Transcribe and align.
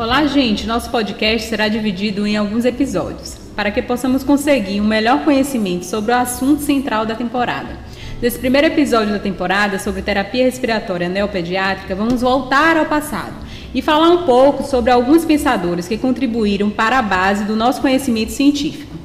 Olá, 0.00 0.24
gente! 0.24 0.66
Nosso 0.66 0.88
podcast 0.88 1.46
será 1.46 1.68
dividido 1.68 2.26
em 2.26 2.34
alguns 2.34 2.64
episódios, 2.64 3.36
para 3.54 3.70
que 3.70 3.82
possamos 3.82 4.24
conseguir 4.24 4.80
um 4.80 4.86
melhor 4.86 5.22
conhecimento 5.24 5.84
sobre 5.84 6.10
o 6.10 6.16
assunto 6.16 6.62
central 6.62 7.04
da 7.04 7.14
temporada. 7.14 7.78
Nesse 8.22 8.38
primeiro 8.38 8.68
episódio 8.68 9.12
da 9.12 9.18
temporada, 9.18 9.78
sobre 9.78 10.00
terapia 10.00 10.46
respiratória 10.46 11.06
neopediátrica, 11.06 11.94
vamos 11.94 12.22
voltar 12.22 12.78
ao 12.78 12.86
passado 12.86 13.34
e 13.74 13.82
falar 13.82 14.08
um 14.08 14.22
pouco 14.24 14.62
sobre 14.62 14.90
alguns 14.90 15.26
pensadores 15.26 15.86
que 15.86 15.98
contribuíram 15.98 16.70
para 16.70 16.98
a 16.98 17.02
base 17.02 17.44
do 17.44 17.54
nosso 17.54 17.82
conhecimento 17.82 18.32
científico. 18.32 18.96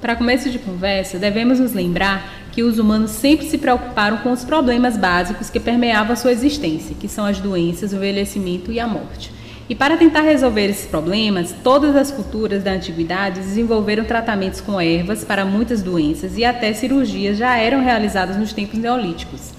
Para 0.00 0.14
começo 0.14 0.48
de 0.50 0.60
conversa, 0.60 1.18
devemos 1.18 1.58
nos 1.58 1.72
lembrar 1.72 2.32
que 2.52 2.62
os 2.62 2.78
humanos 2.78 3.10
sempre 3.10 3.44
se 3.48 3.58
preocuparam 3.58 4.18
com 4.18 4.30
os 4.30 4.44
problemas 4.44 4.96
básicos 4.96 5.50
que 5.50 5.58
permeavam 5.58 6.12
a 6.12 6.16
sua 6.16 6.30
existência, 6.30 6.94
que 6.94 7.08
são 7.08 7.24
as 7.26 7.40
doenças, 7.40 7.92
o 7.92 7.96
envelhecimento 7.96 8.70
e 8.70 8.78
a 8.78 8.86
morte. 8.86 9.34
E 9.68 9.74
para 9.74 9.96
tentar 9.96 10.20
resolver 10.20 10.66
esses 10.66 10.86
problemas, 10.86 11.52
todas 11.64 11.96
as 11.96 12.12
culturas 12.12 12.62
da 12.62 12.70
antiguidade 12.70 13.40
desenvolveram 13.40 14.04
tratamentos 14.04 14.60
com 14.60 14.80
ervas 14.80 15.24
para 15.24 15.44
muitas 15.44 15.82
doenças 15.82 16.38
e 16.38 16.44
até 16.44 16.72
cirurgias 16.72 17.36
já 17.36 17.56
eram 17.56 17.82
realizadas 17.82 18.36
nos 18.36 18.52
tempos 18.52 18.78
neolíticos. 18.78 19.50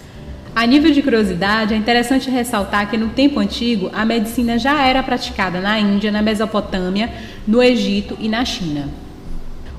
A 0.56 0.66
nível 0.66 0.92
de 0.92 1.02
curiosidade, 1.02 1.74
é 1.74 1.78
interessante 1.78 2.32
ressaltar 2.32 2.90
que 2.90 2.98
no 2.98 3.10
tempo 3.10 3.40
antigo 3.40 3.92
a 3.94 4.06
medicina 4.06 4.58
já 4.58 4.82
era 4.82 5.04
praticada 5.04 5.60
na 5.60 5.78
Índia, 5.78 6.10
na 6.10 6.22
Mesopotâmia, 6.22 7.12
no 7.46 7.62
Egito 7.62 8.18
e 8.18 8.30
na 8.30 8.46
China. 8.46 8.88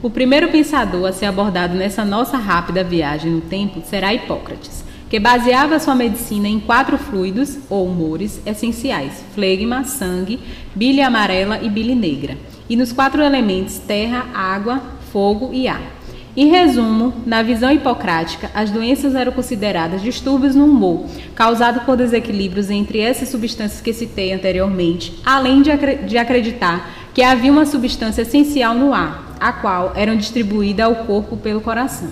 O 0.03 0.11
primeiro 0.11 0.49
pensador 0.49 1.09
a 1.09 1.13
ser 1.13 1.27
abordado 1.27 1.75
nessa 1.75 2.05
nossa 2.05 2.37
rápida 2.37 2.85
viagem 2.85 3.33
no 3.33 3.41
tempo 3.41 3.83
será 3.85 4.13
Hipócrates 4.13 4.85
que 5.09 5.19
baseava 5.19 5.79
sua 5.79 5.95
medicina 5.95 6.49
em 6.49 6.61
quatro 6.61 6.99
fluidos 6.99 7.59
ou 7.69 7.87
humores 7.87 8.41
essenciais: 8.45 9.23
flegma, 9.35 9.85
sangue, 9.85 10.41
bile 10.75 11.01
amarela 11.01 11.61
e 11.63 11.69
bile 11.69 11.95
negra, 11.95 12.37
e 12.69 12.77
nos 12.77 12.93
quatro 12.93 13.23
elementos 13.23 13.79
terra, 13.79 14.27
água, 14.35 14.83
fogo 15.13 15.51
e 15.53 15.67
ar. 15.67 15.99
Em 16.37 16.47
resumo, 16.51 17.13
na 17.27 17.43
visão 17.43 17.73
hipocrática, 17.73 18.49
as 18.55 18.71
doenças 18.71 19.17
eram 19.17 19.33
consideradas 19.33 20.01
distúrbios 20.01 20.55
no 20.55 20.67
humor, 20.67 21.05
causados 21.35 21.83
por 21.83 21.97
desequilíbrios 21.97 22.71
entre 22.71 23.01
essas 23.01 23.29
substâncias 23.29 23.81
que 23.81 23.93
citei 23.93 24.33
anteriormente, 24.33 25.19
além 25.25 25.63
de, 25.63 26.17
acreditar 26.17 27.09
que 27.13 27.25
havia 27.25 27.51
uma 27.51 27.67
substância 27.67 28.23
essencial 28.23 28.73
no 28.73 28.95
ar, 28.95 29.35
a 29.41 29.53
qual 29.53 29.93
eram 29.97 30.17
distribuída 30.17 30.85
ao 30.85 30.95
corpo 30.95 31.37
pelo 31.37 31.61
coração. 31.61 32.11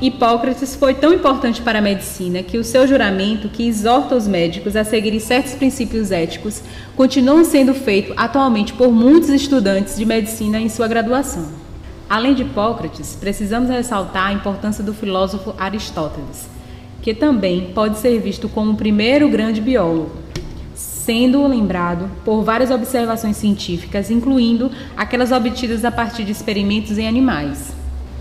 Hipócrates 0.00 0.76
foi 0.76 0.94
tão 0.94 1.12
importante 1.12 1.60
para 1.60 1.80
a 1.80 1.82
medicina 1.82 2.40
que 2.40 2.56
o 2.56 2.62
seu 2.62 2.86
juramento, 2.86 3.48
que 3.48 3.66
exorta 3.66 4.14
os 4.14 4.28
médicos 4.28 4.76
a 4.76 4.84
seguirem 4.84 5.18
certos 5.18 5.54
princípios 5.54 6.12
éticos, 6.12 6.62
continua 6.94 7.42
sendo 7.42 7.74
feito 7.74 8.14
atualmente 8.16 8.72
por 8.72 8.92
muitos 8.92 9.28
estudantes 9.28 9.96
de 9.96 10.06
medicina 10.06 10.60
em 10.60 10.68
sua 10.68 10.86
graduação. 10.86 11.48
Além 12.08 12.32
de 12.32 12.42
Hipócrates, 12.42 13.16
precisamos 13.18 13.68
ressaltar 13.68 14.28
a 14.28 14.32
importância 14.32 14.84
do 14.84 14.94
filósofo 14.94 15.52
Aristóteles, 15.58 16.48
que 17.02 17.12
também 17.12 17.72
pode 17.74 17.98
ser 17.98 18.20
visto 18.20 18.48
como 18.48 18.72
o 18.72 18.76
primeiro 18.76 19.28
grande 19.28 19.60
biólogo, 19.60 20.12
sendo 20.76 21.44
lembrado 21.44 22.08
por 22.24 22.44
várias 22.44 22.70
observações 22.70 23.36
científicas, 23.36 24.12
incluindo 24.12 24.70
aquelas 24.96 25.32
obtidas 25.32 25.84
a 25.84 25.90
partir 25.90 26.22
de 26.22 26.30
experimentos 26.30 26.98
em 26.98 27.08
animais. 27.08 27.77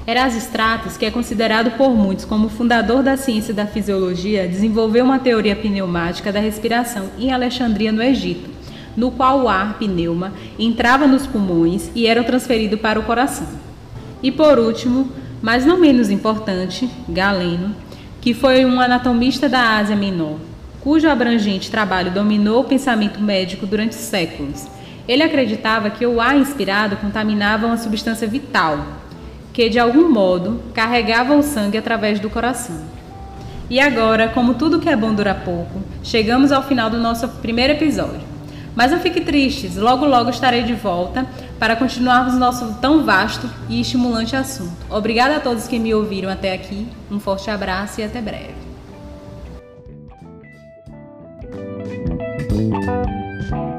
Erasistratos, 0.07 0.95
que 0.95 1.05
é 1.05 1.11
considerado 1.11 1.71
por 1.71 1.89
muitos 1.93 2.23
como 2.23 2.47
o 2.47 2.49
fundador 2.49 3.03
da 3.03 3.17
ciência 3.17 3.53
da 3.53 3.65
fisiologia, 3.65 4.47
desenvolveu 4.47 5.03
uma 5.03 5.19
teoria 5.19 5.53
pneumática 5.53 6.31
da 6.31 6.39
respiração 6.39 7.09
em 7.19 7.33
Alexandria, 7.33 7.91
no 7.91 8.01
Egito, 8.01 8.49
no 8.95 9.11
qual 9.11 9.41
o 9.41 9.49
ar 9.49 9.77
pneuma 9.77 10.31
entrava 10.57 11.05
nos 11.05 11.27
pulmões 11.27 11.91
e 11.93 12.07
era 12.07 12.23
transferido 12.23 12.77
para 12.77 12.97
o 12.97 13.03
coração. 13.03 13.49
E 14.23 14.31
por 14.31 14.57
último, 14.57 15.11
mas 15.41 15.65
não 15.65 15.77
menos 15.77 16.09
importante, 16.09 16.89
Galeno, 17.09 17.75
que 18.21 18.33
foi 18.33 18.63
um 18.63 18.79
anatomista 18.79 19.49
da 19.49 19.77
Ásia 19.77 19.97
Menor, 19.97 20.37
cujo 20.79 21.09
abrangente 21.09 21.69
trabalho 21.69 22.11
dominou 22.11 22.61
o 22.61 22.63
pensamento 22.63 23.19
médico 23.19 23.67
durante 23.67 23.95
séculos. 23.95 24.67
Ele 25.05 25.23
acreditava 25.23 25.89
que 25.89 26.05
o 26.05 26.21
ar 26.21 26.37
inspirado 26.37 26.95
contaminava 26.95 27.67
uma 27.67 27.75
substância 27.75 28.25
vital, 28.25 28.85
que, 29.57 29.71
de 29.71 29.79
algum 29.79 30.07
modo, 30.07 30.61
carregava 30.71 31.35
o 31.35 31.41
sangue 31.41 31.79
através 31.79 32.19
do 32.19 32.29
coração. 32.29 32.79
E 33.67 33.79
agora, 33.79 34.27
como 34.27 34.53
tudo 34.53 34.77
que 34.79 34.87
é 34.87 34.95
bom 34.95 35.11
dura 35.11 35.33
pouco, 35.33 35.81
chegamos 36.03 36.51
ao 36.51 36.61
final 36.61 36.91
do 36.91 36.99
nosso 36.99 37.27
primeiro 37.27 37.73
episódio. 37.73 38.21
Mas 38.75 38.91
não 38.91 38.99
fique 38.99 39.19
tristes, 39.19 39.75
logo 39.75 40.05
logo 40.05 40.29
estarei 40.29 40.61
de 40.61 40.75
volta 40.75 41.25
para 41.57 41.75
continuarmos 41.75 42.35
nosso 42.35 42.75
tão 42.79 43.03
vasto 43.03 43.49
e 43.67 43.81
estimulante 43.81 44.35
assunto. 44.35 44.77
Obrigada 44.91 45.37
a 45.37 45.39
todos 45.39 45.67
que 45.67 45.79
me 45.79 45.91
ouviram 45.91 46.29
até 46.29 46.53
aqui, 46.53 46.87
um 47.09 47.19
forte 47.19 47.49
abraço 47.49 47.99
e 47.99 48.03
até 48.03 48.21
breve. 48.21 48.67
Thank 52.57 53.51
you. 53.51 53.76